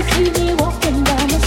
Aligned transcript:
you 0.00 0.06
see 0.12 0.30
me 0.30 0.54
walking 0.54 1.04
down 1.04 1.28
the 1.28 1.39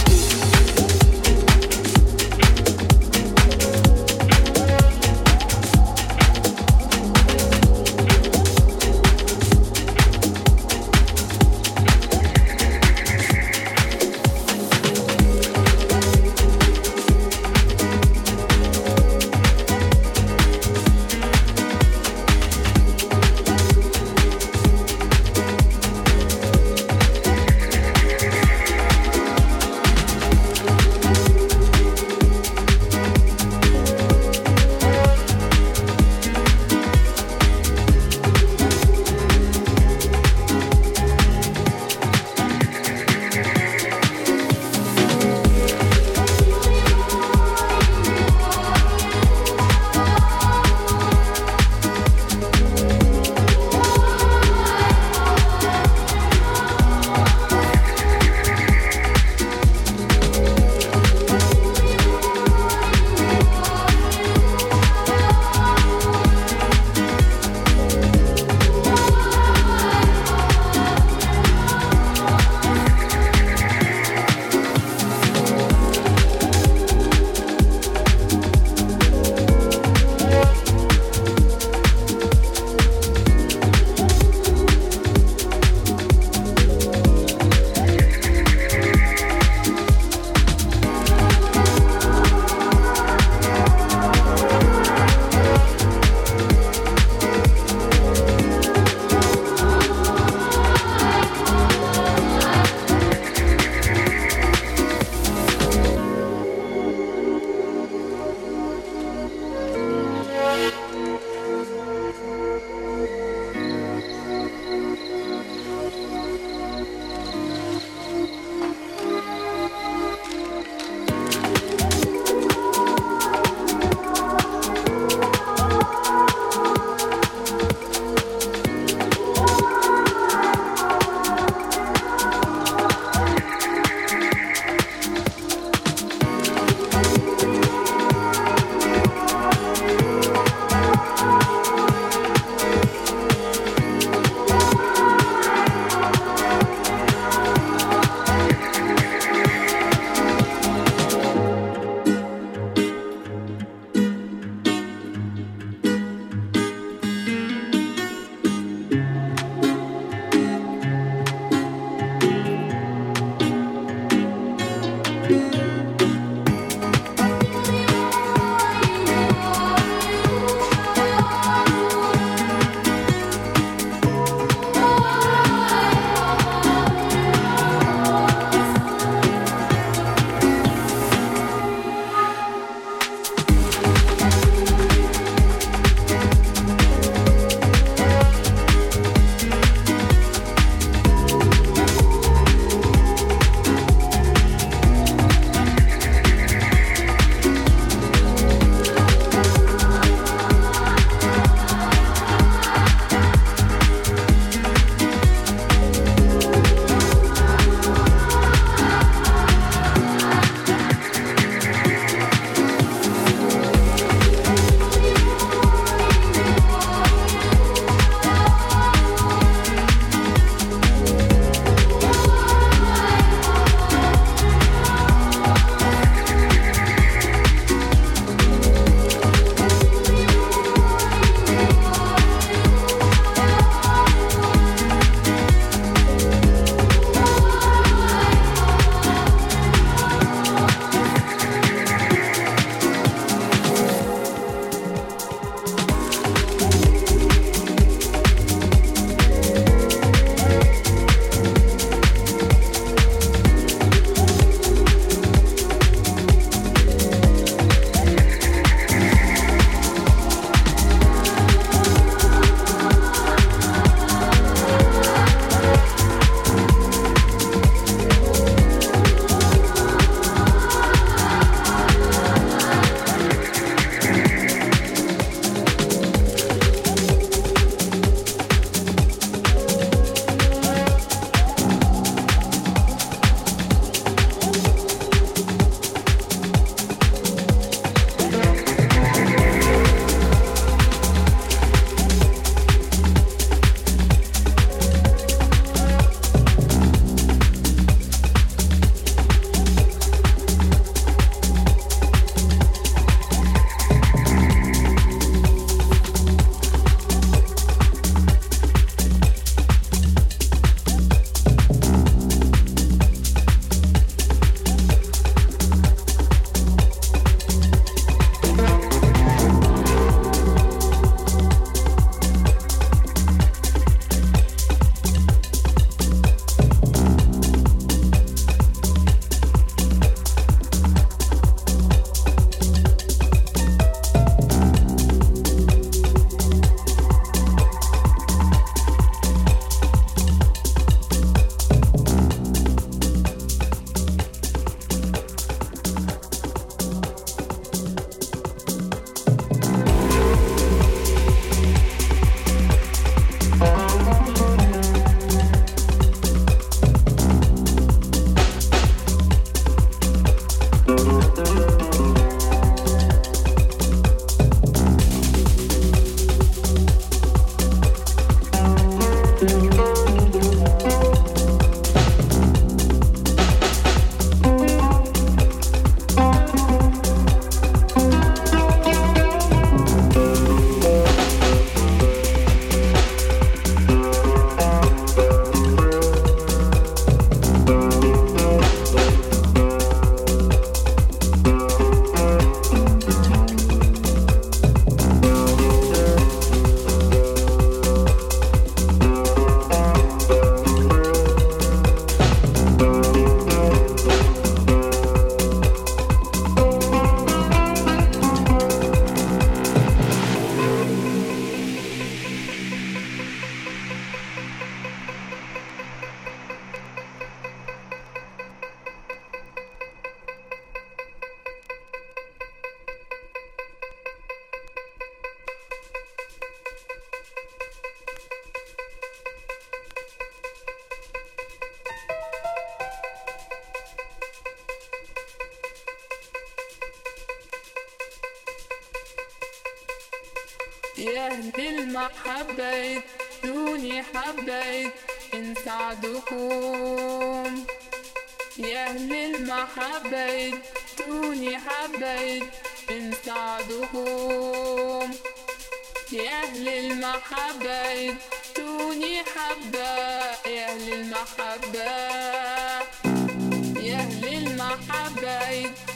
I 464.76 465.13
beg. 465.21 465.92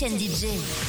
Facebook 0.00 0.16
d'Etienne 0.16 0.16
DJ. 0.16 0.30
Etienne 0.40 0.56
DJ. 0.56 0.79